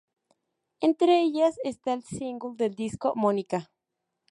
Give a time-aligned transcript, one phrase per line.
[0.79, 3.69] Entre ellas está el single del disco, "Mónica".